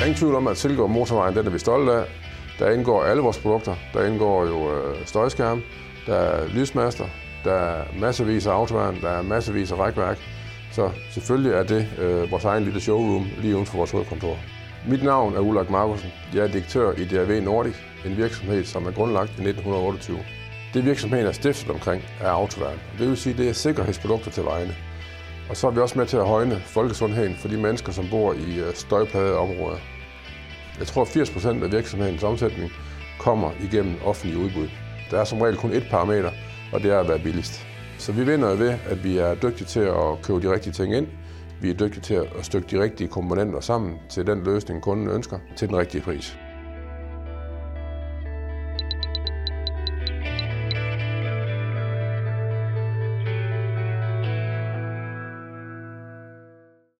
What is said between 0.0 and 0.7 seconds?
Der er ingen tvivl om, at